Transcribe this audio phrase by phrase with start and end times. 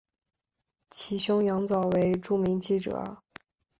[0.89, 3.21] 其兄羊枣为著名记者。